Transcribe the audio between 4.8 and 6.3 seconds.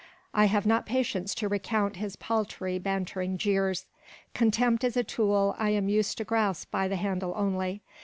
is a tool I am used to